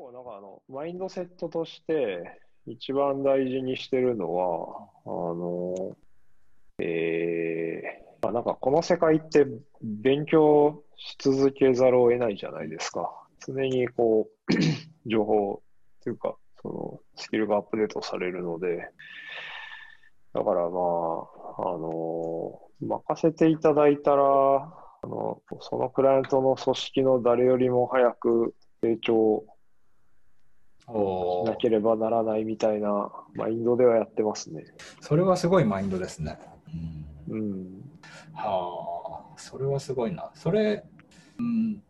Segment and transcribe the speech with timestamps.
[0.00, 5.96] 構なんかあの、マインドセットとして一番大事にしてるのは、あの、
[6.78, 9.46] えー、ま、なんかこの世界って
[9.82, 13.12] 勉強し続けざるを得ないじゃないですか。
[13.46, 14.52] 常にこう、
[15.06, 15.62] 情報
[16.02, 18.88] というか、そのスキルがアップデートされるので、
[20.32, 24.22] だからまあ、あの、任せていただいたら、
[25.02, 29.44] あの、そのクライアントの組織の誰よりも早く成長
[30.92, 34.64] しなければならないみたいなマインドではやってますね。
[35.00, 36.38] それはすごいマインドですね。
[37.28, 37.38] うん。
[37.38, 37.90] うん、
[38.34, 40.30] はあ、それはすごいな。
[40.34, 40.84] それ、
[41.38, 41.82] うん、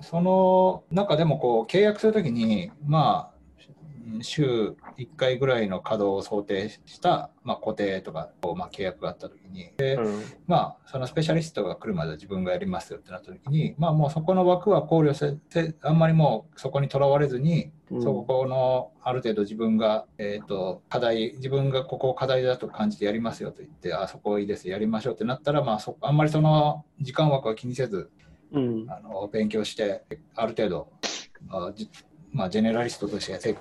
[0.00, 3.33] その中でもこう契約するときに、まあ、
[4.22, 28.10] 週1回ぐらいの稼働を想定した、まあ、固定とか、まあ、契約があったときに、で、うん、まあ、そのスペシャリストが来るまで自分がやりますよってなったときに、まあ、もうそこの枠は考慮して、あんまりもうそこにとらわれずに、うん、そこのある程度自分が、えーと、課題、自分がここを課題だと感じてやりますよと言って、あそこいいです、やりましょうってなったら、まあ、そあんまりその時間枠は気にせず、
[28.52, 30.88] うん、あの勉強して、ある程度、
[31.50, 31.72] あ
[32.32, 33.54] まあ、ジェネラリストとして成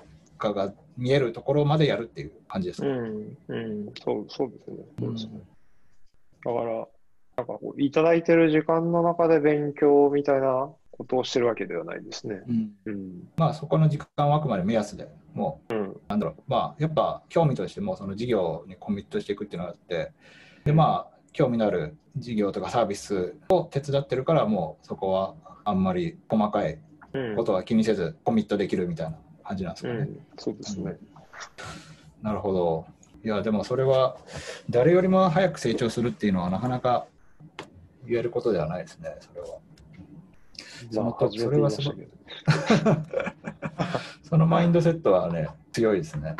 [0.43, 4.77] 果が見えるところまでやるっていう感じですか、うん、うん、そうそうですね。
[4.99, 5.41] そうですね。
[6.45, 6.87] だから、
[7.37, 12.41] なんかこう、いただいてる時間の中で勉強みたいなことをしてるわけではないですね。
[12.47, 12.71] うん。
[12.85, 20.11] うん、まあ、そこの時間はあくまで目安でもう、うん、なんだろう、まあ、やっぱ興味としても、その事業にコミットしていくっていうのがあって、
[20.65, 26.79] で、まあ、興味のある事業とかサービスを手伝ってるから、もうそこはあんまり細かい
[27.35, 29.99] ことは気にせずコミットできるみたいな感じなんですかね。
[29.99, 30.97] うん、そうですね、
[32.21, 32.85] なるほど。
[33.23, 34.17] いや、でもそれは
[34.69, 37.05] 誰よりも早く成長するっていうのはなかなか
[38.05, 39.47] 言えることではないですね、それは。
[40.91, 41.93] そのそれはその
[44.23, 46.35] そのマインドセットはね、強いですね。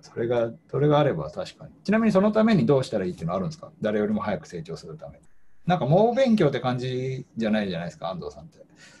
[0.00, 1.72] それが、それがあれば確かに。
[1.84, 3.70] ちなみにそのためにどうしたらいいっていうのはあるんですか？
[3.80, 5.24] 誰よりも早く成長するために。
[5.66, 8.58] なんか猛勉強って感じじゃないじゃないですか、安藤さんって。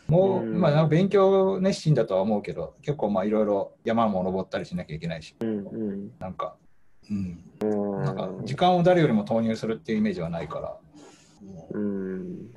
[0.08, 6.56] もう、まあ、勉強熱心だとは思うけど、結構まあいろいろ山も登ったりしなきゃいけないし、うんうん、なんか、
[7.10, 10.76] うん、なんか時間を誰よりも投入するっていうイメージはないから。
[11.72, 12.50] うん、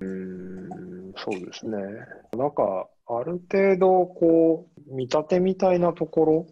[0.00, 1.78] うん、そうですね。
[2.36, 6.46] なんか、ある程度、こう、見立てみたいなところ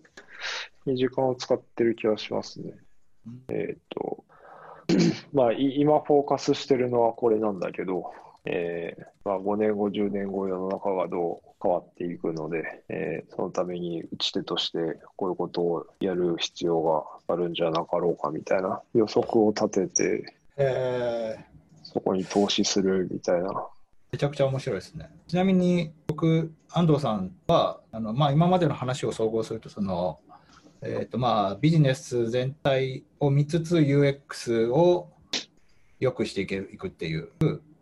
[0.87, 2.75] に時間を使ってる気がしますね。
[3.49, 4.25] えっ、と、
[5.33, 8.13] まあ、今フォーカスしてるのはこれなんだけど、
[8.45, 14.79] えーまあ、5年後、10年後、世の中がどう変わっていくので、えー、そのために打ち手として
[15.17, 23.67] こういうことをやる必要があるんじゃなかろうかみたいな予測を立てて、えー、そこに投資するみたいな。
[24.13, 25.11] めちゃくちゃ面白いですね。
[25.29, 30.19] ちなみに僕、安藤さんはあの、まあ、今までの話を総合するとその、
[30.83, 35.11] えーとまあ、ビジネス全体を見つつ UX を
[35.99, 37.29] 良くしていけいくっていう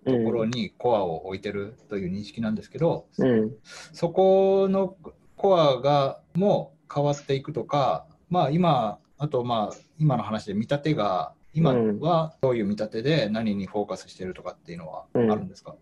[0.05, 3.53] ところにコアを置いてるという認識なんですけど、うん、
[3.93, 4.97] そこの
[5.37, 15.79] コアがもう変わっていくとか、まあ、今あとまあ今の話で見立てが今はどういう見立てで何にフォーカスしてるとかっていうのはあるんですか、うん、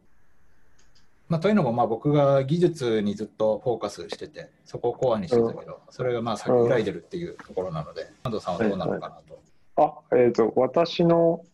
[1.29, 9.43] まあ、というのもまあ僕が技術にずっとフォーカスしててそこをコアにしてたけど、それがまあ先揺らいでるっていうところなので安藤さんはどうなのかなと。
[9.77, 11.45] あ、えっ、ー、と私の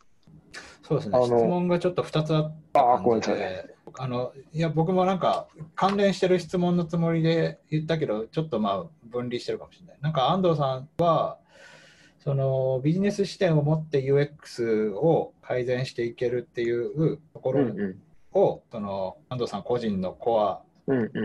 [0.83, 9.97] そうですね、質問がちょっと2つあった感じで、あのいや僕もなんか関連してる質問のつもりで言ったけど、ちょっとまあ分離してるかもしれない。
[10.03, 11.39] なんか安藤さんは、
[12.19, 17.67] そのビジネス視点を持って UX を改善していけるっていうところ
[18.35, 20.63] を、うんうん、その安藤さん個人のコア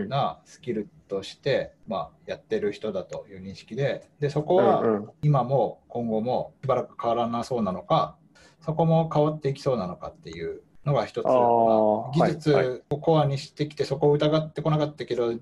[0.08, 8.16] なスキルとして、まあ、やってる人だという認識ででそこは今も今後もしばらく変わらなそうなのか
[8.60, 15.34] そこも変わっていきそうなのかっていうのが一つ、まあ、技術をコアにしてきて、そこを疑ってこなかったけど、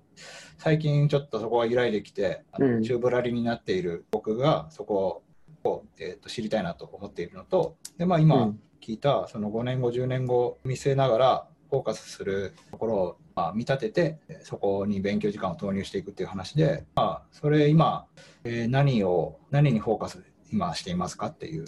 [0.58, 5.22] 最近ちょっとそこは揺らいできて、うん、宙ぶらりになっている僕がそこ
[5.64, 18.06] を、えー、と知りたいなと思っているのと、でまあ、今聞いたその5年後、10年後見据えながら、フォーカスするところを、まあ、見立てて、そこに勉強時間を投入していくっていう話で、まあ、それ今、
[18.44, 20.22] えー、何を、何にフォーカス
[20.52, 21.64] 今していますかっていう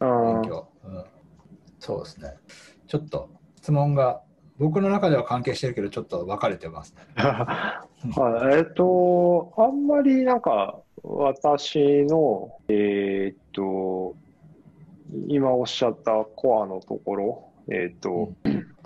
[0.00, 1.04] 勉強、うん、
[1.78, 2.34] そうですね。
[2.86, 4.22] ちょっと質問が
[4.58, 7.02] 僕の中では関係してるけどちょっと分かれてますね。
[7.16, 7.88] は
[8.52, 14.16] い、えっ、ー、とあんまりなんか私のえっ、ー、と
[15.28, 18.76] 今おっしゃったコアのところえっ、ー、と、うん、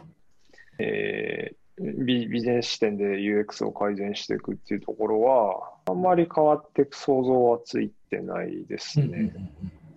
[0.79, 9.35] えビビジネス視点で UX を改善していくっていうところは、あんまり変わっていく想像はついてないですね。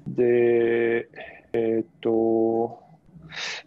[0.07, 1.07] で、
[1.53, 2.81] えっ、と、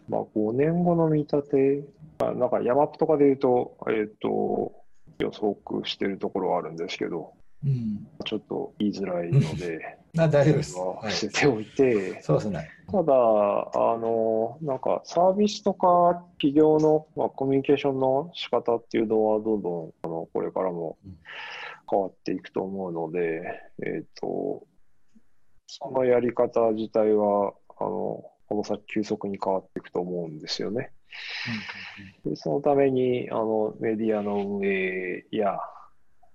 [0.09, 1.83] まあ、5年後の見立て、
[2.19, 4.73] あなんかヤマップとかで言うと、えっ、と、
[5.19, 7.33] 予測してるところはあるんですけど、
[7.63, 10.75] うん、ちょっと言いづらいので、 あ大丈夫です。
[11.29, 12.69] ておいて、はい、そうですね。
[12.91, 20.97] ただ、あの、なんかサービスとか企業の、まあ、コミュニケーションの仕方っていうのはどんどんあのこれからも
[21.89, 23.41] 変わっていくと思うので、
[23.85, 24.63] えっ、と、
[25.67, 30.91] そのやり方自体は、あの、この先急速に変わっていくと思うんですよね。
[32.25, 35.57] でそのためにあのメディアの運営や、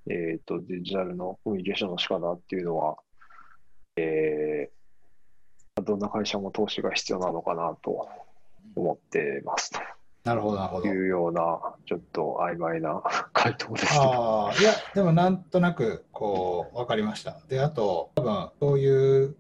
[0.09, 2.97] えーと、デジタルのコミュニケーションの仕方っていうのは、
[3.97, 8.09] えー、どんな会社も投資が必要なのかなと
[8.75, 9.81] 思ってますと。
[10.25, 10.89] なるほど、なるほど。
[10.89, 13.01] いうような、ちょっと曖昧な
[13.33, 14.49] 回答ですけど。
[14.49, 17.41] あいや、でもなんとなく、こう、分かりました。
[17.49, 19.37] で、あと、多分、そういう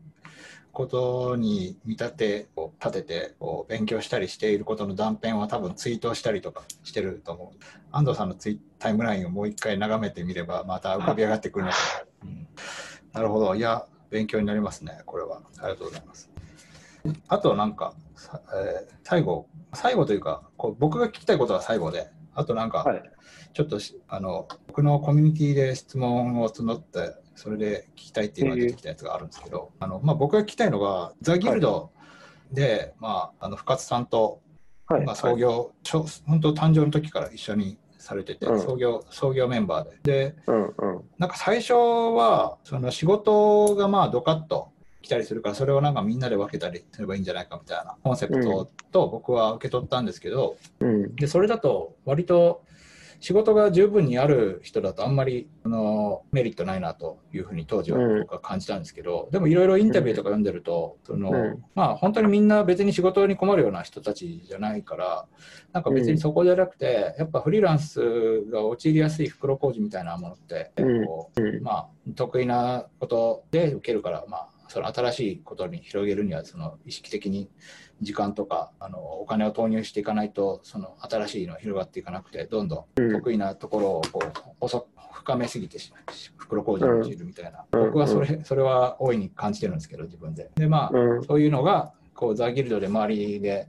[0.76, 7.64] ことに見立てを立ててこう勉強したりしていることの断片は多分ツイートしたりとかしてると思う。
[7.92, 11.78] 安藤さんのツイタイムラインをもう一回眺めてみればまた浮かび上がってくるのか
[12.22, 12.48] な、うん、
[13.14, 13.54] なるほど。
[13.54, 15.42] いや、勉強になりますね、これは。
[15.58, 16.30] ありがとうございます。
[17.28, 17.94] あとなんか、
[18.54, 23.02] えー、最後、最後というかこう、僕が聞きたいことは最後で、あとなんか、はい、
[23.52, 31.90] ちょっとあの僕のコミュニティで質問を募って、それで聞きたいっていうのが出てきたやつがあるんですけど、あのまあ、僕が聞きたいのが、ザ・ギルド
[32.52, 34.40] で、はい、まあ、あの深津さんと、
[34.86, 40.30] はい、まあ、創業、はい、本当誕生の時から一緒にされてて、うん、創業創業メンバーで。
[40.30, 44.70] で、うんうん、なんか最初はその仕事がまあドカッと
[45.02, 52.62] 来たりするからそれをなんかみんなで分けたりすればいいんじゃないかみたいなコンセプトと僕は受け取ったんですけど、うん、でそれだと割と
[53.26, 65.26] 仕事が十分にある人だとあんまりあのメリットないなというふうに当時は僕は感じたんですけど、うん、でもいろいろインタビューとか読んでると、その、うん、まあ本当にみんな別に仕事に困るような人たちじゃないから
[65.72, 70.70] なんか別にそこじゃなくて、やっぱフリーランスが陥りやすい袋小路みたいなものって、
[71.04, 77.48] こうまあ得意なことで受けるからまあその新しいことに広げるにはその意識的に
[78.00, 85.78] 時間とかあのお金を投入していかないとその新しいの広がっていかなくてどんどん得意なところをこう遅深めすぎて
[86.36, 90.50] 袋小路に陥るみたいな、僕はそれそれは大いに感じてるんですけど自分で。
[90.54, 90.90] でまあ、
[91.26, 93.68] そういうのがこうザ・ギルドで周りで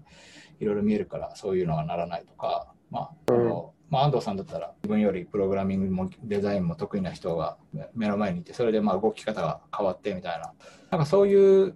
[0.59, 7.57] いろいろ見えるからそういうのはならないとか、まああのまあ、安藤さんだったら自分よりプログラミングもデザインも得意な人が
[7.95, 10.53] 目の前にいてそれでまあ動き方が変わってみたいな
[10.89, 11.75] なんかそういう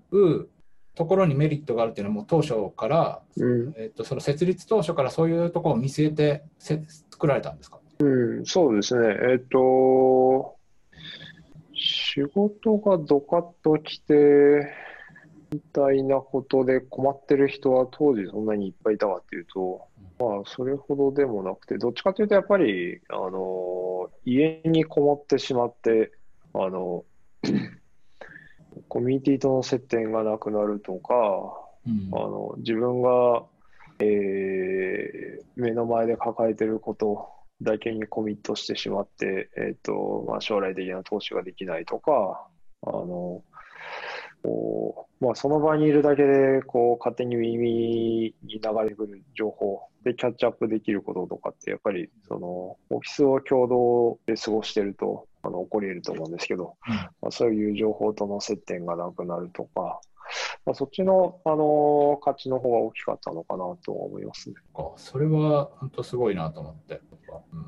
[0.96, 9.08] ところにメリットがあるっていうのはもう当初から、うん、えー、とその設立当初からそういうところを見据えてせ作られたんですか、うん、そうですね。
[9.08, 10.56] えっ、ー、と、
[11.74, 14.14] 仕事がドカッときて、
[15.52, 19.86] みたいなことで困ってる人は当時そんなにいっぱいいたかっていうと、
[20.18, 26.12] まあ、それほどでもなくて、どっちかというと、やっぱり、あの、家にこもってしまって、
[26.54, 27.04] あの、
[28.92, 31.14] コミュニティとの接点がなくなるとか、
[31.88, 33.42] うん、あの自分が、
[34.00, 37.30] えー、目の前で抱えてること
[37.62, 42.46] だけにコミットしてしまって、えーとまあ、将来的な投資ができないとか、
[42.86, 43.42] あの
[44.44, 60.02] こうまあ、その場にいるだけでこう勝手に耳に流れてくる情報でキャッチアップできることとかってやっぱりそのオフィスを共同で過ごしてるとあの起こり得ると思うんですけど、うん、まあ、そういう情報との接点がなくなるとか、
[60.66, 64.56] まあ、そっちの、あの価値の方が大きかったのかなと思います、ね、
[64.98, 67.02] それは本当すごいなと思って、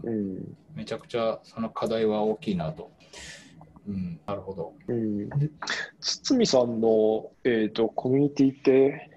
[0.04, 2.92] うん、うん、めちゃくちゃその課題は大きいなと。
[3.86, 4.74] うん、なるほど。
[4.88, 5.30] うん、
[6.00, 9.10] 堤さんの、えーと、コミュニティって、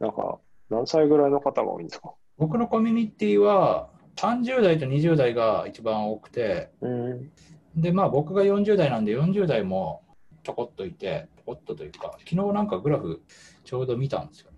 [0.00, 0.38] なんか
[0.68, 2.12] 何歳ぐらいの方が多いんですか？
[2.38, 7.30] 僕のコミュニティは30代と20代が一番多くて、うん、
[7.76, 10.02] で、まあ僕が40代なんで40代も
[10.42, 13.22] ちょこっといて、ちょこっとというか、昨日なんかグラフ
[13.64, 14.50] ちょうど見たんですよ。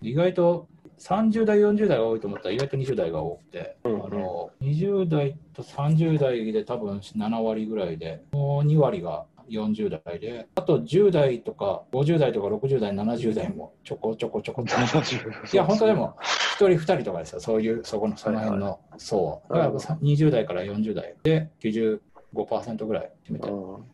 [0.00, 14.74] 意外と30代、40代が多いと思ったら意外と20代が多くて、うんうん、あの20代と30代で多分7割ぐらいで、もう2割が40代で、あと10代とか50代とか60代、70代もちょこちょこちょこっと。
[14.74, 19.48] いや、本当でも1人2人とかですよ、そういう、そこの、その辺の層は。
[19.48, 21.14] だから20代から40代。
[21.22, 23.48] で95%ぐらい占めて。
[23.48, 23.54] る。
[23.54, 23.84] うん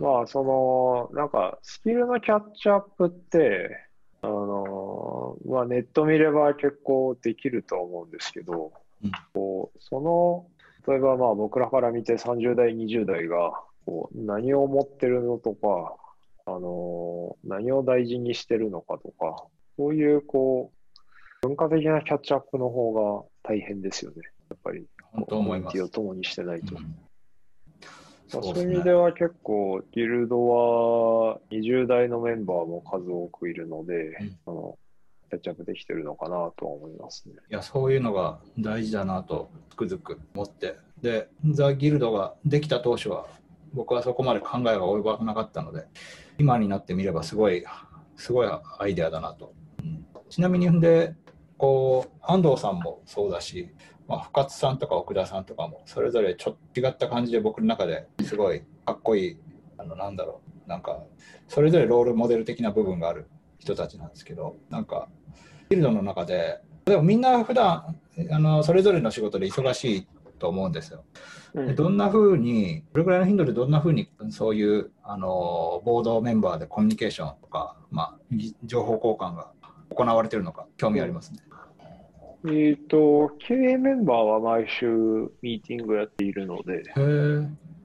[0.00, 3.88] まあ、その、なんか、スキルのキャッチアップって、
[4.20, 10.46] あのの、まあ、ネット見れば結構できると思うんですけど、うん、こうその、
[10.86, 13.52] 例えばまあ僕らから見て30代、20代が
[13.84, 15.96] こう何を持ってるのとか、
[16.46, 19.44] あの何を大事にしてるのかとか、
[19.82, 20.70] そういうこ
[21.42, 24.86] う文化的なキャッチアップの方が大変ですよね、やっぱり。
[25.10, 25.82] 本当思います。
[25.82, 26.76] を共にしてないと。
[26.76, 26.96] うん
[28.28, 34.78] そういう意味では結構、ギルドは20代のメンバーも数多くいるので、うん、あの
[35.28, 37.34] キャッチアップできてるのかなとは思いますね。
[37.50, 43.26] いや、そういうのが大事だなとつくづく思って、で、ザ・ギルドができた当初は、
[43.74, 45.86] 僕はそこまで考えが及ばなかったので、
[46.38, 47.62] 今になってみればすごい、
[48.16, 48.48] すごい
[48.78, 49.52] アイデアだなと。
[50.32, 51.14] うん、ちなみに、で、
[51.58, 53.74] こう、安藤さんもそうだし、
[54.08, 59.38] まあ、深津さんとか奥田さんとかもそれぞれちょっと違った感じで僕の中ですごいかっこいい
[59.78, 61.02] あのなんだろうなんか
[61.48, 65.08] それぞれロールモデル的な部分がある人たちなんですけどなんか
[65.68, 67.96] フィールドの中ででもみんな普段
[68.30, 70.06] あのそれぞれの仕事で忙しい
[70.38, 71.04] と思うんですよ。
[71.54, 78.18] でどんなふうにどれぐらいの頻度でどんなふうにそういうあのボードメンバーでコミュニケーションとか、まあ、
[78.64, 79.52] 情報交換が
[79.94, 81.38] 行われているのか興味ありますね。
[82.44, 84.86] えっ、ー、と、経営メンバーは毎週
[85.42, 86.82] ミーティングやっているので、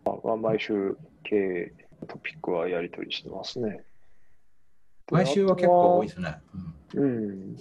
[0.03, 1.73] まあ、毎週経営
[2.07, 3.83] トピックはやり取りしてますね。
[5.11, 6.37] 毎週は結構多いですね。
[6.95, 7.57] うん、うん、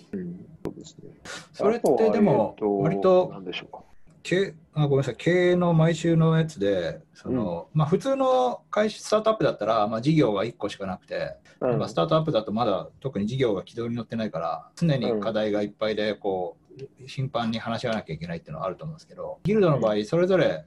[0.65, 1.11] そうですね。
[1.53, 3.85] それってでも、割と、何でしょうか。
[4.27, 5.17] 経あごめんなさい。
[5.17, 20.65] 経営の毎週のやつでその、うん、まあ、普通の会社スタートアップだったら、まあ、事業が1個しかなくて、うん、スタートアップだとまだ特に事業が軌道に乗ってないから常に課題がいっぱいでこう頻繁に話し合わなきゃいけないっていうのはあると思うんですけどギルドの場合それぞれ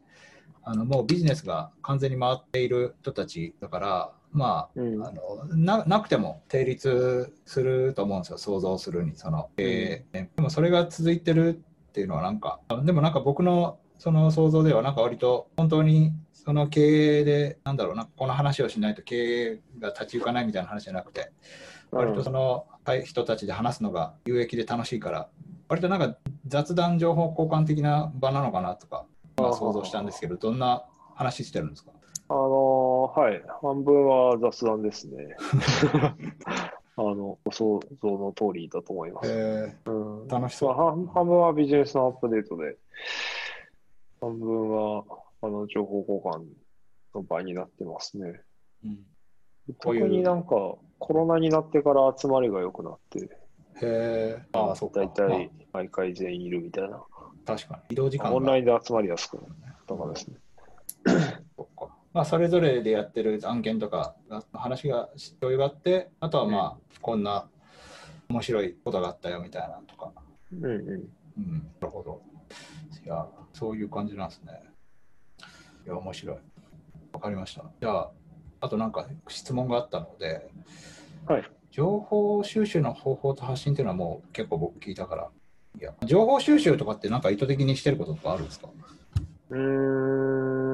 [0.63, 8.37] あのもうビジネスが完全に回っている人たちだからまあ、うん、あのななくても成立すると思うんですよ。
[8.37, 21.31] 想像するにその、えー、でもそれが続いてるっていうのはなんかでもなんか僕のその想像ではなんか割と本当にその経営でなんだろうなこの話をしないと経営が立ち行かないみたいな話じゃなくて
[21.91, 22.65] 割とその
[23.03, 25.27] 人たちで話すのが有益で楽しいから
[25.67, 26.15] 割となんか
[26.47, 29.05] 雑談情報交換的な場なのかなとか、
[29.37, 31.91] まあ、想像したんですけどどんな話してるんですか？
[32.29, 33.41] あのー、はい。
[33.61, 35.35] 半分は雑談ですね
[36.99, 39.31] あの、ご想像の通りだと思います。
[39.31, 40.73] えー、うん、楽しそう。
[40.73, 42.75] 半半分はビジネスのアップデートで、
[44.19, 45.05] 半分は
[45.41, 46.43] あの情報交換
[47.15, 48.41] の場になってますね。
[48.83, 48.99] うん、
[49.79, 50.49] 特になんか
[50.99, 53.27] コロナになってから集まりが良くなって、へ
[53.81, 54.99] え、ああ、そうか。
[54.99, 57.01] 大体毎回全員いるみたいな。
[57.45, 57.93] 確かに。
[57.93, 59.47] 移動時間オンラインで集まりやすくなっ
[59.87, 60.35] たからですね。
[62.19, 64.13] まあ、それぞれでやってる案件とか
[64.51, 65.07] 話が
[65.39, 67.47] 共有があってあとはまあ、こんな
[68.27, 70.11] 面白いことがあったよみたいなとか、
[70.51, 70.71] うんうん。
[70.71, 72.21] うん、なるほど。
[73.05, 74.51] いやそういう感じなんですね。
[75.85, 76.37] いや面白い。
[77.13, 77.63] わかりました。
[77.79, 78.11] じゃあ
[78.59, 80.49] あとなんか質問があったので、
[81.25, 85.29] はい、情報収集の方法と発信っていうのはもう結構僕聞いたから。
[85.79, 88.67] いや情報収集とかってなんか意図的にしてることとかあるんですか？
[89.51, 90.68] うん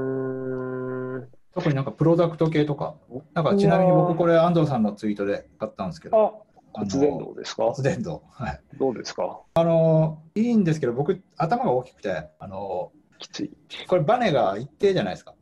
[1.55, 2.95] 特になんかプロダクト系とか、
[3.33, 7.63] なんかちなみに僕これ安藤さんのツイートで買ったんですけど、骨伝導ですか？
[7.71, 8.19] 骨伝導。
[8.31, 8.61] はい。
[8.77, 9.39] どうですか？
[9.53, 13.51] あの、いいんですけど、僕、頭が大きくて、あの、きつい。
[13.87, 15.33] これバネが一定じゃないですか。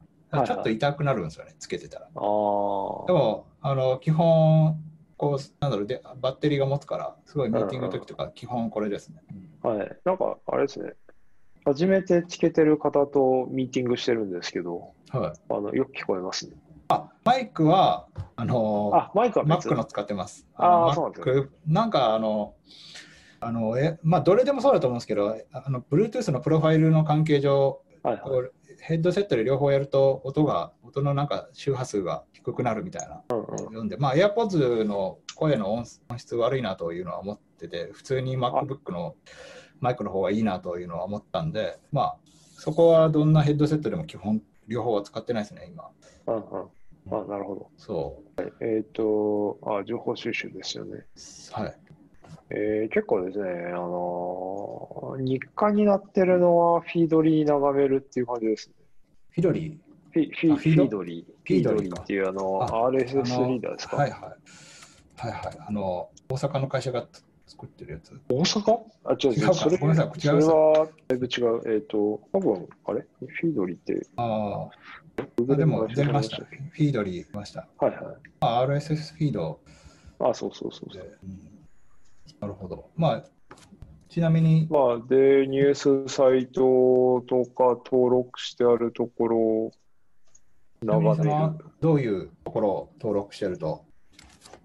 [0.46, 2.06] ちょっと痛くなるんですよね、つけてたら。
[2.06, 4.78] あでも、あの、基本、
[5.18, 9.24] こう、なんだろう、でバッテリーが持つから、すごいミーティングの時とか、基本これですね。
[9.64, 9.98] はい。
[10.06, 10.94] なんか、あれですね。
[11.66, 16.56] 初めてつけてる方とミーティングしてるんですけど、はい、あのよく聞こえますね。
[16.90, 20.46] あマイクは、あのあマイクは Mac の使ってます。
[20.56, 22.56] ああ、そうなんですなんか、あの、
[23.40, 28.50] あのえまあ、どれでもそうだと思うんですけど、あの Bluetooth のプロファイルの関係上、はいはい、
[28.82, 35.86] ヘッドセットで両方やると、音が、音のなんか周波数が低くなるみたいな、うんうん、で、まあ、AirPods の声の音
[36.18, 39.16] 質悪いなというのは思ってて、普通に MacBook の
[39.84, 42.16] マイクの方がいいなというのは思ったんで、まあ、
[42.58, 45.90] そこはどんなヘッドセットでも基本、両方は使ってないですね、今。
[46.28, 46.42] うんうん。
[47.12, 47.70] あ、なるほど。
[47.76, 48.42] そう。
[48.42, 51.06] はい、えっ、ー、とあ、情報収集ですよね。
[51.52, 51.76] はい。
[52.50, 58.76] えー、結構ですね、あのー、日課になってるのは Feedly 眺めるっていう感じですね。
[59.32, 59.78] Feedly？
[60.12, 61.04] フィフィフィード？
[61.04, 61.26] リー。
[61.26, 63.98] Feedly っていうあの RSS リーダーですか？
[63.98, 64.22] はいはい。
[65.18, 65.58] はいはい。
[65.68, 67.06] あの、大阪の会社が
[67.48, 68.20] 作ってるやつ。
[68.30, 68.80] 大阪？
[69.06, 69.54] あ、違う違う。
[69.54, 71.62] それごめんなさい、それはだいぶ違う。
[71.66, 73.06] えっ、ー、と、多分、あれ？
[73.20, 74.08] Feedly って。
[74.16, 75.56] ああ。
[75.56, 76.38] でも、出ました。
[76.38, 77.68] フィードリーました。
[77.78, 78.16] はいはい。
[78.40, 79.60] あ、RSS フィード。
[80.20, 81.18] あ、そうそうそうそう。
[81.24, 81.40] うん、
[82.40, 82.90] なるほど。
[82.96, 83.24] まあ、
[84.10, 84.68] ちなみに。
[84.70, 89.72] まあ、で、ニュースサイトとか登録してあるところ。
[90.86, 93.86] どういうところを登録してると、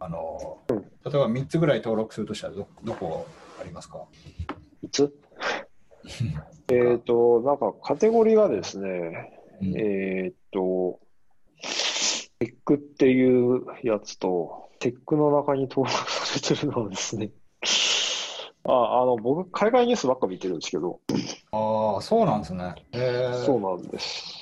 [0.01, 3.27] あの、うん、例えば3つぐらい登録するとしたらど、どこ
[3.61, 4.05] ありますか
[4.85, 5.15] ?3 つ？
[6.71, 11.01] えっと、なんかカテゴリーがですね、うん、えっと、
[12.39, 17.31] テックっていうやつと、テックの中に登録されてるのはですね、
[18.65, 21.01] ああの僕、海外ニュースばっか見てるんですけど。
[21.53, 22.75] ああ、そうなんですね。
[22.93, 24.38] えー、そうなんです。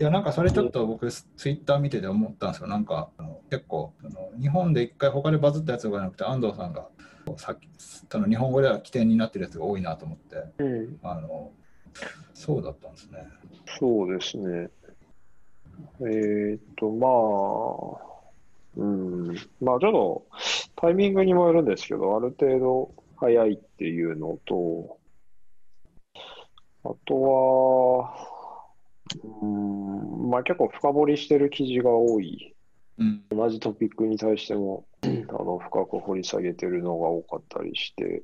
[0.00, 2.66] いや、なんかそれちょっと僕、ツイッター見てて思ったんですよ。
[2.66, 6.88] なんか、あの結構あの、日本で一回他でバズったやつがなくて、安藤さんが、
[7.36, 11.50] さっきその日本語では起点になってるやつが多いなと思って、うん、あの
[12.34, 13.26] そうだったんですね。
[13.78, 14.68] そうですね。
[16.00, 17.08] えー、っと、ま
[17.98, 18.14] あ、
[18.76, 20.26] うん、まあちょっと
[20.76, 24.98] タイミングにもよるんですけど、ある程度早いっていうのと、
[26.84, 28.33] あとは、
[29.22, 32.54] うん、まあ結構深掘りしてる記事が多い。
[32.96, 35.06] うん、同じトピックに対しても あ
[35.42, 38.22] の深く掘り下げてるのが多かったりして。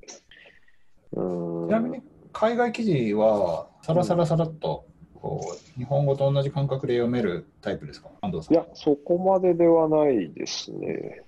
[1.13, 4.87] うんちなみに海外記事はさらさらさらっと
[5.21, 8.11] こう日本語と同じ感覚で読めるタイプですか？
[8.21, 11.23] 安藤さんいや、そこまでではないですね。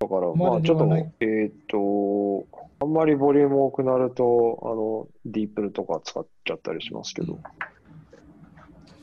[0.00, 2.46] だから、まあ、ちょっと、えっ、ー、と、
[2.80, 7.34] あんまりボリューム多くなると、あの、ディープルとか使っちゃったりしますけど。
[7.34, 7.42] うん、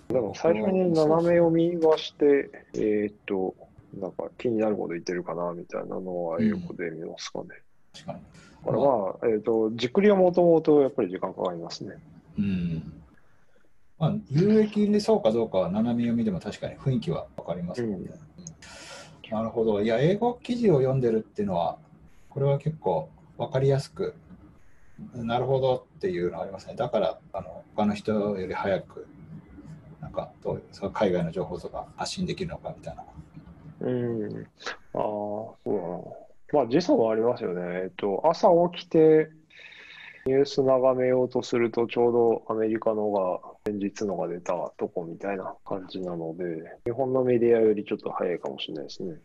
[0.10, 3.56] でも、最初に斜め読みはして、えっ、ー、と、
[4.00, 7.46] なんか気になること言ってるかな、みたいなのは英語で見ますかね。
[7.50, 8.20] うん、確かに。
[8.66, 11.96] だからまあ、えっ、ー、と、じっくり読もうと思うと、やっぱり時間かかりますね。
[12.38, 12.94] うん。
[14.00, 18.10] まあ、有益でそうかどうかは斜め読みでも確かに雰囲気は分かりますもんね。
[18.12, 18.38] うん
[19.32, 19.82] なるほど。
[19.82, 21.78] いや、英語記事を読んでるっていうのは、
[22.30, 24.16] これは結構分かりやすく、
[25.14, 26.76] なるほどっていうのがありますね。
[26.76, 29.08] だから、あの他の人より早く、
[30.01, 33.04] なんかどうそ海外の情報とか発信できるのかみたいな。
[33.82, 34.48] うん。
[34.94, 35.74] ああ、そう
[36.53, 36.62] だな。
[36.62, 37.62] まあ、時差はありますよね。
[37.83, 39.29] えっと、朝起きて、
[40.25, 46.44] ニュース眺めようとすると、ちょうどアメリカのが、先日のが出たとこみたいな感じなので、
[46.86, 49.16] 日本のメディアよりちょっと早いかもしれないですね。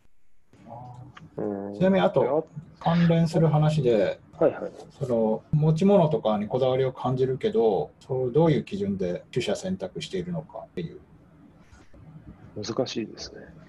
[1.36, 2.46] うん、ちなみに、あと、
[2.78, 11.00] 関連する話で、はいはい、その持ち物とかにこだわりを感じるけど、そうどういう基準で取捨選択しているのかっていう。
[12.56, 13.40] 難しいですね。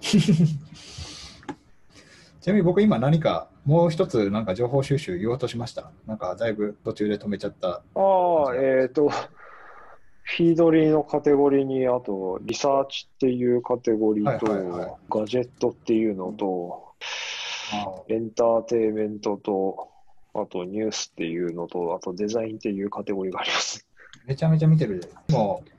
[2.40, 5.90] ちなみに僕今何かもう一つなんか情報収集言おうとしました？
[6.06, 7.68] なんかだいぶ途中で止めちゃった。
[7.68, 7.82] ああ、
[8.56, 16.93] えっ、ー、と、フィードリーのカテゴリーに、あと、リサーチっていうカテゴリーと、ガジェットっていうのと、
[18.08, 19.88] エンターテイメントと、
[20.34, 23.86] あとニュースっていうのと、あとデザインっていうカテゴリーがあります。
[24.26, 25.08] めちゃめちゃ見てるで。
[25.32, 25.70] もう、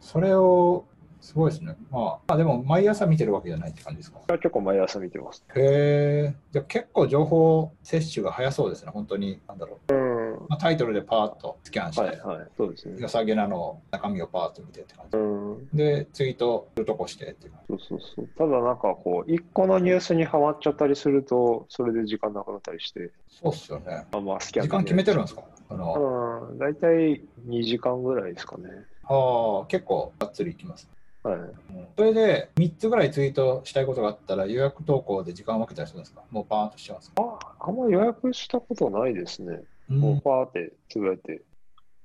[0.00, 0.84] それを
[1.26, 1.76] すごいですね。
[1.90, 4.20] まあ、あでも毎朝見てるわけじゃないって感じですか？
[4.38, 5.44] 結構毎朝見てます。
[5.56, 6.34] へえ。
[6.52, 9.40] じゃ結構情報摂取が早そうですね、本当に。
[9.48, 9.94] なんだろう。
[9.94, 10.16] うん
[10.48, 12.96] まあ、タイトルでパーッとスキャンして、はいはい、そうですね。
[13.00, 15.18] 良さげなの中身をパーッと見てって感じ。
[15.18, 18.28] うん、で、ツイートするとこしてっていうそうそうそう。
[18.38, 23.10] ただなんかこう、一個のニュースにはまっちゃったりすると、それで時間なくなったりして。
[23.28, 24.06] そうっすよね。
[24.12, 25.42] あまあ、スキャン時間決めてるんですか？
[25.68, 28.68] あの、うん、大体2時間ぐらいですかね。
[29.04, 30.88] ああ、結構がっつりいきます。
[31.26, 31.40] はい、
[31.96, 36.22] それで3つぐらいツイートしたいことがあったら予約投稿で時間を分けたりするんですか？
[36.30, 37.22] もうパーンとしちゃうんですか？
[37.22, 39.60] ああんま予約したことないですね。
[39.90, 41.42] うん、もうパーってつぶやいて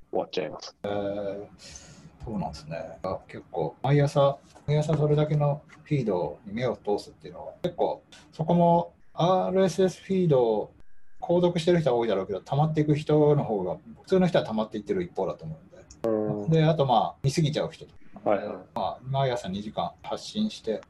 [0.10, 0.76] 終わっちゃいます。
[0.84, 1.46] えー、
[2.26, 2.78] そうなんですね。
[3.28, 10.72] 結構毎朝、毎朝それだけのフィードに目を通すっていうのは結構そこも RSS フィードを
[11.20, 15.56] 購読してる人は多いだろうけど、溜まっていく人の方が、普通の人は溜まっていってる一方だと思
[16.04, 16.42] うんで。
[16.44, 17.92] うん、で、あとまあ、見すぎちゃう人と
[18.24, 20.82] はいはい、まあ、毎朝2時間発信して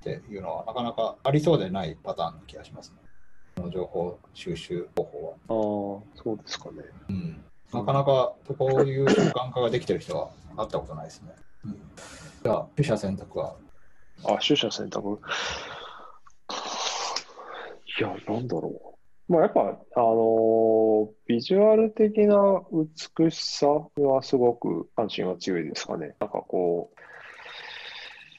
[0.00, 2.96] っていうのはなかなかありそうでないパターンの気がしますね。
[3.56, 5.32] この情報収集方法は。
[5.32, 6.82] ああ、そうですかね。
[7.08, 7.44] うん。
[7.72, 11.34] なかなかこういう習慣化ができてる人は会ったことないですね。
[11.64, 11.72] うん、
[12.44, 13.56] じゃあ、取捨選択は？
[14.24, 15.20] あ、取捨選択？
[17.98, 18.95] いや、なんだろう。
[19.28, 22.62] まあ、やっぱ、あのー、ビジュアル的な
[23.16, 26.14] 美しさはすごく関心は強いですかね。
[26.20, 26.92] なんかこ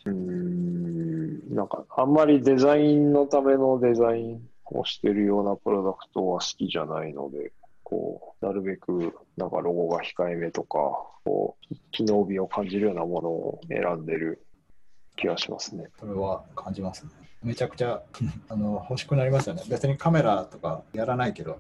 [0.06, 7.52] う、うん、なんかあんまりデザインのためのデザインをしてるようなプロダクトは好きじゃないので、
[7.84, 10.78] こう、なるべくなんかロゴが控えめとか、
[11.26, 14.46] こう、機能美を感じるようなものを選んでる
[15.18, 15.90] 気がしますね。
[16.00, 17.27] それは感じますね。
[17.44, 18.02] めちゃくちゃ
[18.50, 19.64] あの欲しくなりますよね。
[19.70, 21.60] 別にカメラとかやらないけど、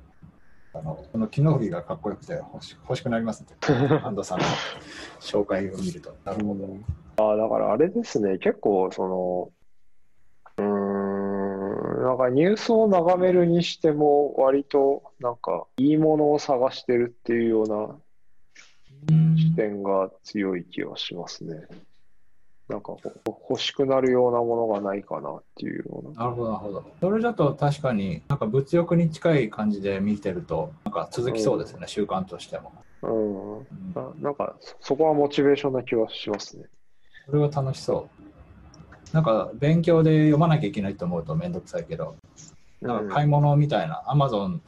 [0.73, 3.47] あのこの機能美がかっこよくて欲し欲しくなりますね。
[4.03, 4.45] 安藤さんの
[5.19, 6.15] 紹介を見ると。
[6.25, 6.77] なるほど。
[7.31, 9.51] あだからあれですね、結構その、
[10.57, 17.95] うん、なんかニュースを眺めるにしても、割となんかいいものを探してるっていうような
[19.37, 21.67] 視点が強い気はしますね。
[22.67, 26.25] なんか欲しくなるようなものがないかなっていうような。
[26.25, 26.85] なるほど、なるほど。
[26.99, 32.73] それだと確かになんか物欲に近い感じで見てると、なんか続きそうですね、うん、習慣としても。
[33.03, 33.65] うん、うん、
[34.21, 36.65] なんかそこはモチベーションな気はしますね。
[37.25, 38.09] それは楽しそ
[39.11, 39.15] う。
[39.15, 42.17] なんか勉強で読まなきゃいけないと思うとめんどくさいけど、
[42.81, 44.61] なんか買い物みたいな、アマゾン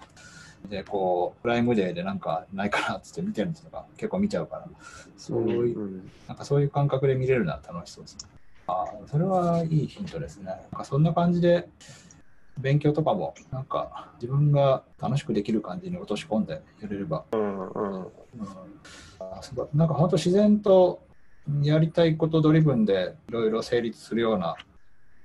[0.68, 4.68] でこうプライムデーでなんかないかなって見てるんですとか結構見ちゃうから
[5.18, 8.30] そういう、うん、なんかそういう感覚で見れるのは楽しそうですね。
[8.68, 10.46] あそれはいいヒントですね。
[10.46, 11.68] なんかそんな感じで
[12.60, 18.02] 勉強とかもなんか自分が楽しくできる感じに落とし込んでやれれば、うんうん。
[18.02, 18.10] うん、
[19.74, 21.02] なんか本当自然と
[21.64, 24.56] やりたいことドリブンでいろいろ成立するような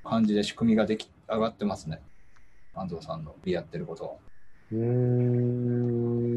[0.04, 2.00] 感じで仕組みができ上がってますね。
[2.74, 4.12] 安藤さんのやってることは。
[4.74, 4.80] うー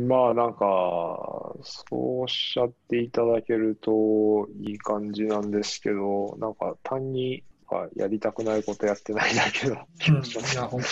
[0.06, 7.44] ん、まあなんか、そうおっしゃっていただけるといい感じなんですけど、なんか単に
[7.96, 10.90] やりたくないことやってないだけだ気がします、うん、いや、本当、い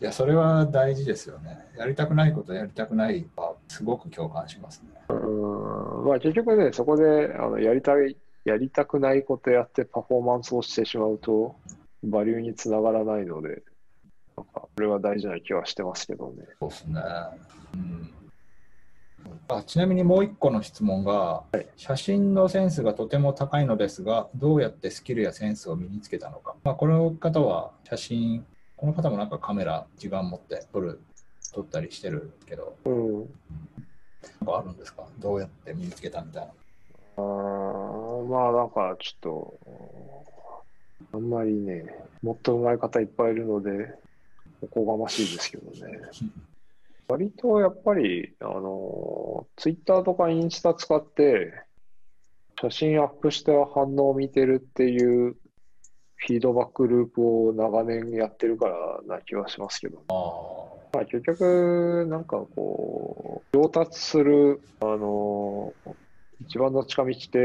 [0.00, 1.58] や、それは大事ですよね。
[1.76, 4.88] やりたくないことやりたくないは、すごく共感しますね。
[5.10, 11.56] うん、まあ結局ね、そこであのやりたい、やりたくないことやってパフォーマンスをしてしまうと、
[12.02, 13.62] バリューにつながらないので、
[14.80, 16.44] れは大事な気はしてますけどね。
[16.58, 17.00] そうですね。
[17.74, 18.10] うん
[19.48, 26.56] あちなみにもう一個の質問が、はい、写真のセンスがとても高いのですが、どうやってスキルやセンスを身につけたのか。
[26.64, 31.02] まあ、この方は写真、この方もなんかカメラ、時間持って撮る、
[31.52, 33.26] 撮ったりしてるけど、うん、なん
[34.46, 35.04] かあるんですか？
[35.18, 36.52] どうやって身につけたみたいな。
[37.18, 39.58] あまあなんかちょっと、
[41.12, 41.84] あんまりね、
[42.22, 43.94] もっと上手い方いっぱいいるので、
[44.62, 46.00] おこがましいですけどね。
[47.08, 51.52] 割とやっぱり、あの、ツイッターとかインスタ使って、
[52.60, 55.36] 写真アップして反応を見てるっていう
[56.16, 60.04] フィードバックループを長年やってるからな気はしますけど、
[60.92, 65.72] まあ、結局、なんかこう、上達する、あの、
[66.42, 67.38] 一番の近道って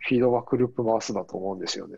[0.00, 1.96] フィードバックループ回すだと思うんですよね。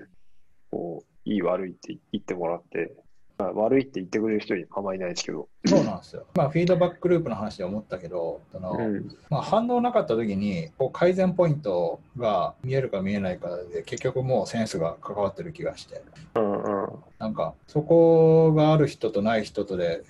[0.71, 3.10] こう、いい悪いって言ってもらって、まあ、
[3.43, 5.49] 悪いって言ってくれる人にあんまりいないですけど。
[5.67, 6.27] そうなんですよ。
[6.35, 16.03] まあ、フィードバックループの話で思ったけど、その、うん、まあ、反応なかった時に、こう改善ポイントが見えるか見えないかで、結局もうセンスが関わってる気がして。
[16.35, 16.89] うんうん。
[17.19, 20.03] なんか、そこがある人とない人とで、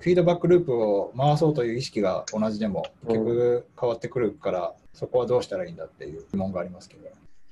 [0.00, 7.02] フィードバックループを回そうという意識が同じでも、結局変わってくるから、うん、そこはどうしたらいいんだっていう疑問がありますけど。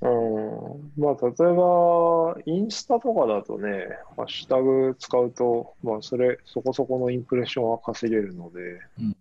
[0.03, 0.93] うん。
[0.97, 3.87] まあ、例えば、インスタとかだとね、
[4.17, 8.61] ハッシュタグ使うと、まあ、それ、そこそこのインプレッションは稼げるので、
[8.99, 9.17] うん、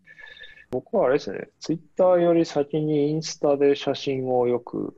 [0.72, 4.96] 僕はあれですね、ツイッターより先にインスタで写真をよく、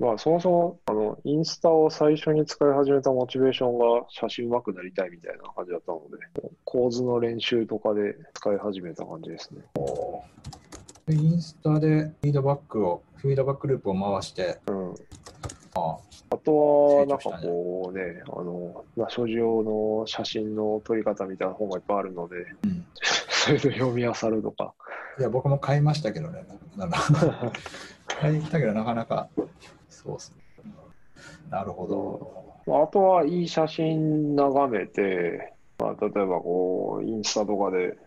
[0.00, 6.00] まあ、そもそも、あの、インスタを最初に使い始めたモチベーションが写真上手くなりたいみたいな感じだったの
[6.42, 9.62] で、構図の練習とかで使い始めた感じですね。
[11.08, 14.94] インスタでフィードバックを、フィードバックループを回して、うん、
[15.74, 15.96] あ
[16.32, 22.86] あとは、なんかこうね、あの、まあ、所持用の写真の撮り方みたいな本がいっぱいあるので、うん、
[23.28, 24.74] それで読み漁るとか。
[25.18, 26.98] いや、僕も買いましたけどね、なんか
[28.06, 29.28] 買いたけど、なかなか、
[29.88, 30.72] そうっすね。
[31.50, 31.86] なるほ
[32.66, 32.82] ど。
[32.82, 37.98] あとはいい写真眺めて、まあ、例えばこう、インスタとかで、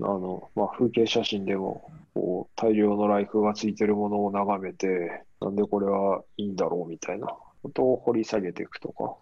[0.00, 7.26] あの、まあ、風景写真でも、こう、大量のライフがついてるものを眺めて、なんでこれはいいんだろうみたいな
[7.62, 9.16] ことを掘り下げていくとか。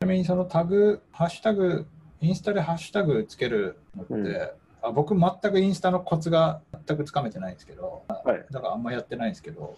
[0.00, 1.86] ちなみにそのタグ、ハッシュタグ、
[2.20, 4.50] インスタでハッシュタグつけるのって、うん、
[4.82, 9.76] あ僕全くインスタのコツが全くつかめてないんですけど、はい、だからあんまやってないんですけど、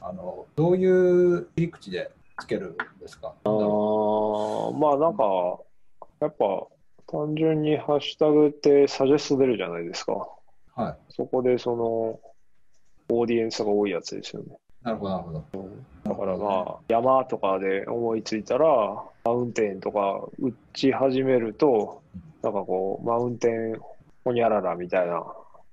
[0.00, 3.34] あのどういう切り口でつけるんですか？
[3.44, 5.58] あまあなんか、
[6.20, 6.66] やっぱ
[7.14, 10.28] 単純にハッシュタグってサジェスト出るじゃないですか。
[10.74, 10.96] はい。
[11.10, 12.20] そこでその、
[13.08, 14.56] オーディエンスが多いやつですよね。
[14.82, 15.70] なるほど、なるほ
[16.02, 16.10] ど。
[16.10, 18.66] だからまあ、山とかで思いついたら、
[19.24, 22.02] マウンテンとか打ち始めると、
[22.42, 23.80] なんかこう、マウンテン
[24.24, 25.22] ほにゃららみたいな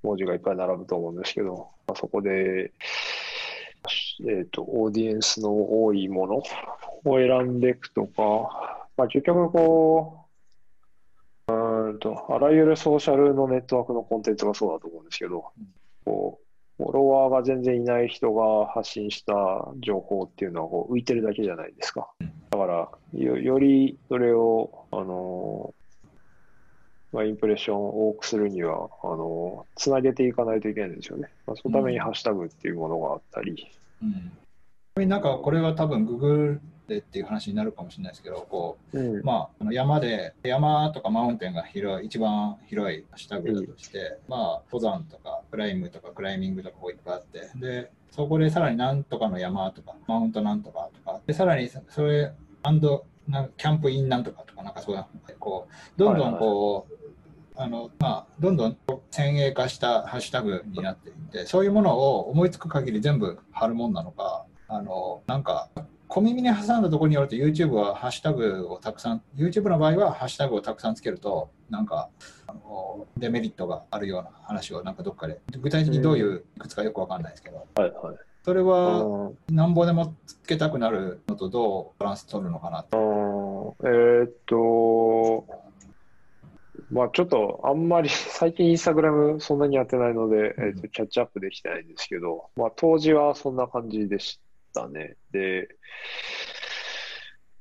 [0.03, 2.71] 文字がいっぱい並ぶと思うんですけど、まあ、そこで、
[4.19, 10.20] えっ、ー、と、オーディエンスの多いものを選んでいくとか、まあ、結局こう、
[12.29, 15.45] あらゆるソーシャルのネットワークのコンテンツがそうだと思うんですけど、
[16.05, 16.39] こ
[16.77, 19.33] う、フォロワーが全然いない人が発信した
[19.79, 22.09] 情報っていうのはこう浮いてるだけじゃないですか。
[22.49, 25.73] だからよ、よりそれを、あの
[27.11, 31.29] まあ、インプレッションを多くするには、あのつなげていかないといけないんですよね。
[31.45, 33.67] まあ、そのためにハッシュタグっていうものがあったり。
[34.95, 36.59] うん、なんかこれは多分 Google
[36.91, 55.05] でっていう話になるかもしれないですけど、こう、うん、まあ、山で、山とかマウンテンが広い、一番広いハッシュタグだとして、うん、まあ、登山とかクライムとかクライミングとかこういっぱいあって、で、そこでさらになんとかの山とか、マウントなんとかとか、で、さらにそれ、アンド、なキャンプインなんとかとか、なんかそういう、
[55.39, 56.93] こう、どんどんこう、
[57.55, 58.77] あのまあ、どんどん
[59.11, 65.69] 先鋭化したハッシュタグになっていて、そういうものを思いつく限り全部貼るもんなのか、あのなんか
[66.11, 72.09] 小耳に挟んだところによると YouTube はハッシュタグをたくさん YouTube の場合はハッシュタグをたくさんつけるとなんか
[72.47, 85.45] あのデメリットがあるような話をなんかどっかで具体的にどういういくつかよくわかんないですけど、はいはい、それはなんぼでもつけたくなるのとどうバランス取るのかなえー、っと
[86.91, 94.41] まあちょっとあんまり 最近インスタグラムそんなにやってないので、えー、とキャッチアップできてないんですけど、まあ当時はそんな感じでし
[94.73, 95.15] たね。
[95.31, 95.67] で、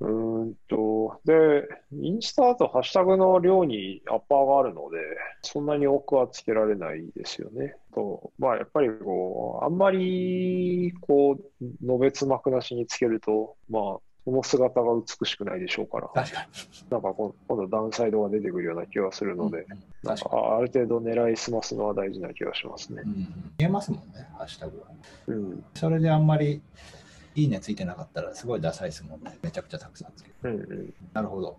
[0.01, 4.99] うんと、で、インスタだとハッシュタグの量にアッパーがあるので、
[5.43, 7.77] そんなに多くはつけられないですよね。
[7.95, 13.83] と、まあやっぱりこう、あんまりこう、のべつ幕なしにつけると、まあ
[14.25, 23.03] その姿が美しくないでしょうから、確かになんか今度ダウンサイドが出てくるような気がするので、うんうん、なんかある程度狙いすますのは大事な気がしますね。
[23.05, 23.15] うん、
[23.59, 24.87] 見えますもんね、ハッシュタグは。
[25.27, 26.61] うん、それであんまり
[27.35, 29.39] いいねついてなかったらすごいダサいですもんね。
[29.43, 30.35] めちゃくちゃたくさんつけて。
[30.45, 31.59] うんうん、なるほど。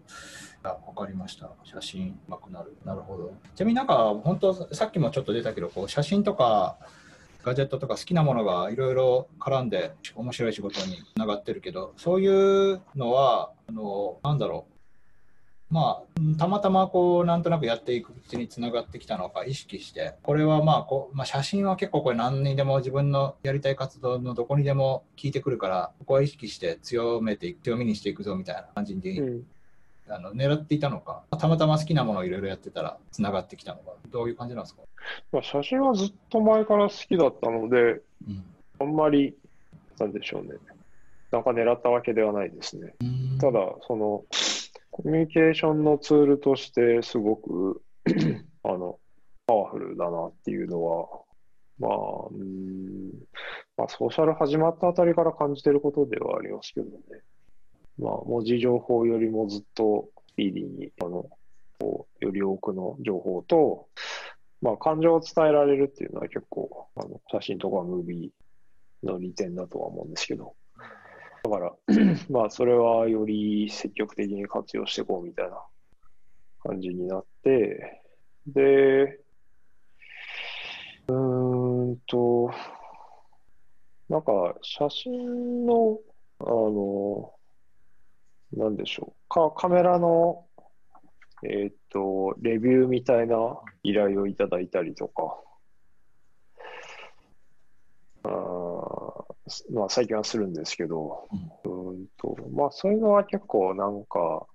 [0.64, 1.50] あ、わかりました。
[1.64, 2.76] 写真うまくなる。
[2.86, 3.34] なるほど。
[3.56, 6.78] ちなみになんか本当さっきもちょっと出たけど、こう写真とか
[7.44, 14.72] ガジェットとか好きなものがいろいろ絡んで面白い仕事につながってるけど、そういうのは、あの、なんだろう。
[15.72, 29.48] まあ、たまたまこう、なんとなくやっていくうちにつながってきたのか意識して、これはまあこう、まあ、写真は結構これ何にでも自分のやりたい活動のどこにでも聞いてくるから、ここは意識して強めていく、強みにしていくぞみたいな感じに、うん。
[30.10, 34.82] あの狙っていたのか、たまたま好きなものをいろいろやってたらつながってきたのか、どういう感じなんですか？
[35.32, 38.44] まあ、写真はずっと前から好きだったので、うん、
[38.80, 39.36] あんまり、
[40.00, 40.50] なんでしょうね、
[41.32, 42.94] なんか狙ったわけではないですね。
[43.40, 44.26] ただ、その、
[44.92, 47.82] コミュニケーションのツールとしてすごく
[48.64, 49.00] あの、
[49.48, 51.08] パワフルだなっていうのは、
[51.80, 53.12] まあ、うん、
[53.78, 56.92] まあ、ソーシャル始まったあたりから感じてることではありますけどね。
[57.98, 61.26] まあ、文字情報よりもずっとスピーディーに、あの、
[61.80, 63.88] こうより多くの情報と、
[64.62, 70.56] まあ、感情を伝えられるっていうのは結構、あの写真とかムービーの利点だとは思うんですけど、
[71.44, 71.74] だから、
[72.30, 75.58] まあ、それはより積極的に活用していこうみたいな
[76.64, 78.04] 感じになって、
[78.46, 79.20] で、
[81.08, 82.52] うーんと、
[84.08, 86.00] なんか、写真の、
[86.40, 87.34] あの、
[88.54, 89.30] なんでしょう。
[89.30, 90.46] か、カメラの、
[91.44, 95.40] えっ、と、レビューみたいな依頼をいただいたりとか、
[98.24, 98.30] あ
[99.72, 101.28] まあ、最近はするんですけど、
[101.66, 104.48] うん、うんと、まあ、そういうのは結構なんか、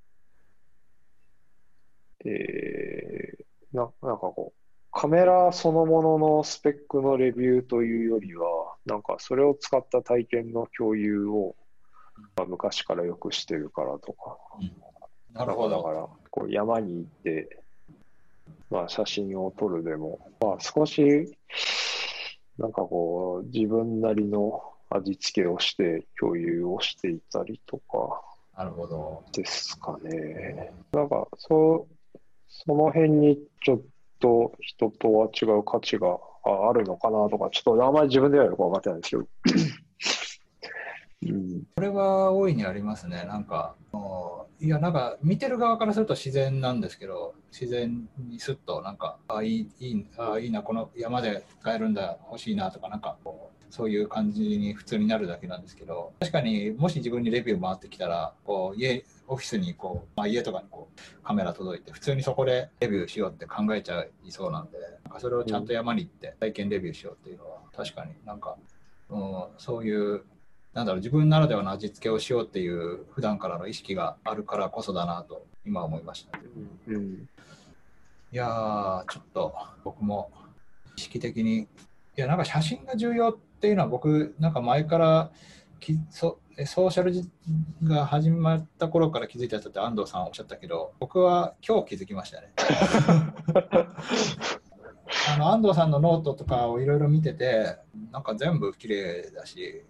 [2.24, 4.60] えー、ななんかこう、
[4.92, 11.54] カメラそのもののスペックのレビューというよりは、なんかそれを使った体験の共有を
[12.36, 14.38] まあ、昔からよくしてるからとか。
[14.58, 14.72] うん、
[15.34, 15.76] なるほど。
[15.76, 17.62] だから、こう山に行って、
[18.70, 21.36] まあ、写真を撮るでも、まあ、少し、
[22.58, 28.22] なんかこう、自分なりの味付けをして共有をしていたりとか、
[28.56, 29.22] なるほど。
[29.32, 30.72] ですかね。
[30.92, 32.18] なんか、そう、
[32.48, 33.80] その辺にちょっ
[34.18, 39.28] と人とは違う価値があるのかなとか、ちょっとあまり自分ではよく分かってないんですけど。
[41.26, 43.24] うん、これは大いにありますね。
[43.24, 43.74] なんか、
[44.60, 68.56] いや、なんか見てる側からすると自然なんですけど、自然にすっと、なんか、あいいいいあいいな、この山で使えるんだ、欲しいなとか、なんかこう、そういう感じに普通になるだけなんですけど、確かにもし自分にレビュー回ってきたら、こう家、オフィスにこう、まあ、家とかにこうカメラ届いて、普通にそこでレビューしようって考えちゃいそうなんで、なんかそれをちゃんと山に行って体験レビューしようっていうのは、確かになんか、
[69.10, 70.24] うん、そういう
[70.76, 76.38] なんだろう自分ならではの味付けをしようっていう普段からの意識があるからこそだなと今思いました。
[76.86, 77.28] うん、うん、
[78.30, 80.30] いやちょっと僕も
[80.94, 81.66] 意識的にい
[82.16, 85.30] やなんか写真が重要っていうのは僕なんか前から
[85.80, 87.12] きそソーシャル
[87.86, 92.52] が始まった頃から気づいたって安藤さんおっしゃったけど僕は今日気づきましたね。
[95.34, 97.76] あの安藤さんのノートとかをいろいろ見てて
[98.10, 99.84] なんか全部綺麗だし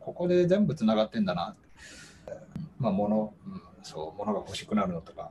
[0.00, 1.56] ここで全部つながってんだな
[2.78, 5.30] まあ物、うん、そう物が欲しくなるのとか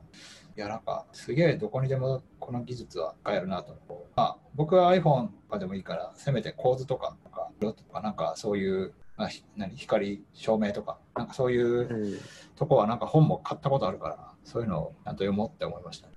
[0.56, 3.76] いやなんかすげえどこにでもこの技術は使えるなと、
[4.14, 12.20] まあ、僕は iPhone とかでもいいからせめて構図とかとか色とかなんかそういうまあ、何光照明とかなんかそういう
[12.56, 16.14] とこはなんか本も買ったことあるからそういうのをちゃんと読もうって思いました、ね、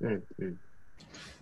[0.00, 0.58] うんうん。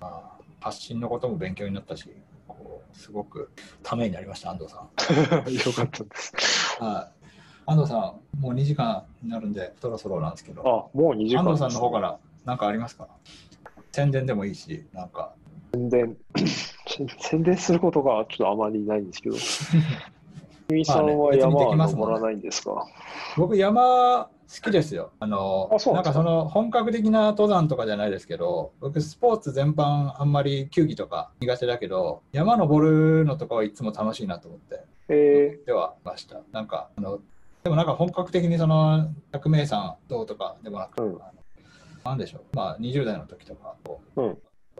[0.01, 2.11] まあ、発信のことも勉強になったし
[2.48, 3.51] こうすごく
[3.83, 4.88] ためになりました安藤さん。
[5.55, 6.33] よかったです。
[6.81, 7.18] はい。
[7.66, 8.01] 安藤さん
[8.40, 10.62] もう2時間になるんでそろそろなんですけど。
[10.62, 12.18] あもう2時間、ね、安藤さんの方から
[12.49, 13.09] 何かありますか？
[13.93, 15.35] 宣伝でもいいしなんか。
[15.75, 16.17] 宣伝。
[17.21, 19.37] 宣伝することがちょっとあまりないんですけど。
[20.69, 22.81] 君さんは山は登らないんですか、ね、
[23.39, 24.31] 僕山好
[24.63, 25.11] きですよ。
[25.21, 26.15] あのなんか？
[26.15, 36.41] その本格的な登山とかじゃないですけど、僕スポーツ全般あんまり球技とか苦手だけど、山登るのとかはいつも楽しいなと思って、えー、ではました。
[36.53, 37.21] なんかあの
[37.63, 41.19] でもなんか本格的にその百名山どうとかでもなく、うん、
[42.09, 42.38] なんでしょ。
[42.38, 43.75] う、まあ20代の時とか。
[43.85, 44.38] こう、うん、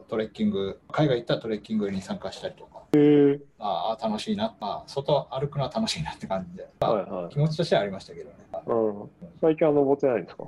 [0.09, 2.79] トレッキング、海外行ったらトレッキングに参加したりとか。
[2.95, 8.37] へああ楽しいな、まあ、外歩くのは楽しいなって感じで、まあ、はいはい、気持ちとしてはありましたけどね、
[8.67, 9.11] うん、
[9.43, 10.45] 最近は登ってないんですか？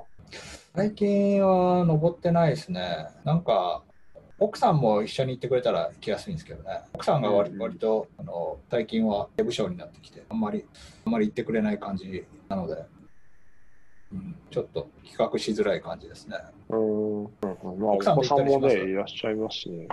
[0.75, 3.09] 最近は登ってないですね。
[3.25, 3.83] なんか
[4.39, 6.81] 奥さんも一緒に行ってくれたら行きやすいんですけどね。
[6.93, 10.65] 奥さんが割,、割とあの最近は部署になってきてあんまり
[11.05, 12.73] あんまり行ってくれない感じなので。
[12.73, 12.85] うん、
[14.49, 16.37] ちょっと企画しづらい感じですね。
[16.69, 17.23] うん、
[17.79, 19.87] まあ、お子さんもね、いらっしゃいますしね。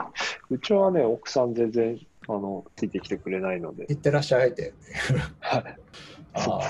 [0.51, 3.85] うちはね、奥さん全然あのついてきてくれないので。
[3.85, 4.75] いってらっしゃいって。
[5.41, 5.77] はい。
[6.35, 6.61] あ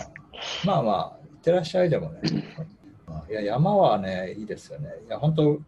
[0.64, 2.20] まあまあ、いってらっしゃいでもね。
[3.30, 4.90] いや、山はね、いいですよね。
[5.06, 5.60] いや、本当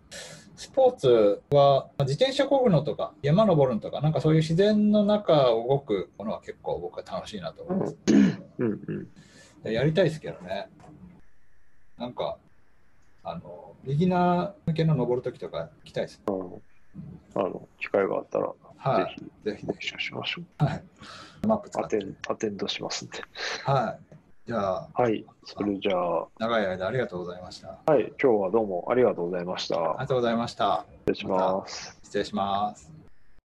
[0.61, 7.97] スポーツは自転車こぐのとか山登るのとかなんかそういう自然の中を動くものは結構僕は楽しいなと思います。
[8.59, 8.81] うん
[9.65, 10.69] うん、やりたいですけどね。
[12.01, 12.39] なんか
[13.23, 16.63] あのビギナー向けの登るときとか行きたいです、うん、
[17.35, 20.65] あの機会があったらはい、ぜひ、ぜひ、しましょう。
[20.65, 20.83] はい。
[21.47, 23.19] マップアテンアテンドしますんで。
[23.65, 24.17] はい。
[24.47, 25.25] じゃあ、はい。
[25.45, 27.79] それじゃあ、長い間ありがとうございました。
[27.85, 28.11] はい。
[28.21, 29.77] 今日はどうもありがとうございました。
[29.77, 30.87] ありがとうございました。
[31.09, 32.01] 失礼します。
[32.03, 33.00] 失礼します。